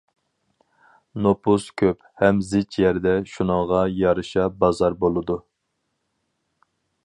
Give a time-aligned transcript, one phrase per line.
[1.25, 5.41] نوپۇس كۆپ ھەم زىچ يەردە شۇنىڭغا يارىشا بازار بولىدۇ.